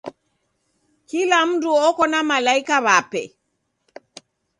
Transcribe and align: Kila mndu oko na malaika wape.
Kila 1.09 1.39
mndu 1.47 1.69
oko 1.87 2.03
na 2.11 2.19
malaika 2.29 2.75
wape. 2.85 3.21